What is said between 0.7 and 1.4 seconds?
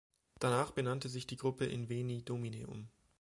benannte sich die